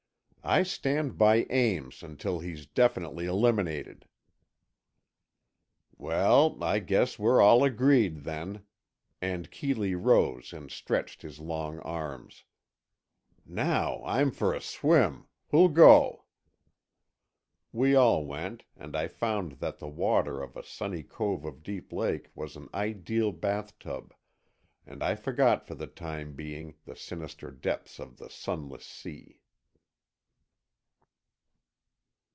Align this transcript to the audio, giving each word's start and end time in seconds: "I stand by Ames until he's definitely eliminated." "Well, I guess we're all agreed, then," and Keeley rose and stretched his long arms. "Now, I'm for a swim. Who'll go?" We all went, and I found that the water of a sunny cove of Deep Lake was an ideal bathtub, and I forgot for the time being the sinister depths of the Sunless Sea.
"I 0.43 0.63
stand 0.63 1.19
by 1.19 1.45
Ames 1.51 2.01
until 2.01 2.39
he's 2.39 2.65
definitely 2.65 3.27
eliminated." 3.27 4.07
"Well, 5.95 6.57
I 6.63 6.79
guess 6.79 7.19
we're 7.19 7.39
all 7.39 7.63
agreed, 7.63 8.23
then," 8.23 8.63
and 9.21 9.51
Keeley 9.51 9.93
rose 9.93 10.51
and 10.51 10.71
stretched 10.71 11.21
his 11.21 11.39
long 11.39 11.77
arms. 11.81 12.43
"Now, 13.45 14.01
I'm 14.03 14.31
for 14.31 14.51
a 14.55 14.59
swim. 14.61 15.27
Who'll 15.49 15.69
go?" 15.69 16.23
We 17.71 17.93
all 17.95 18.25
went, 18.25 18.63
and 18.75 18.95
I 18.95 19.07
found 19.09 19.53
that 19.59 19.77
the 19.77 19.87
water 19.87 20.41
of 20.41 20.57
a 20.57 20.63
sunny 20.63 21.03
cove 21.03 21.45
of 21.45 21.61
Deep 21.61 21.93
Lake 21.93 22.31
was 22.33 22.55
an 22.55 22.67
ideal 22.73 23.31
bathtub, 23.31 24.11
and 24.87 25.03
I 25.03 25.13
forgot 25.13 25.67
for 25.67 25.75
the 25.75 25.87
time 25.87 26.33
being 26.33 26.73
the 26.85 26.95
sinister 26.95 27.51
depths 27.51 27.99
of 27.99 28.17
the 28.17 28.27
Sunless 28.27 28.85
Sea. 28.85 29.37